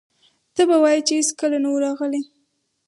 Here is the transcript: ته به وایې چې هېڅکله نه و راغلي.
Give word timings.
ته 0.55 0.61
به 0.69 0.75
وایې 0.83 1.01
چې 1.07 1.13
هېڅکله 1.19 1.57
نه 1.63 1.69
و 1.71 1.77
راغلي. 1.85 2.21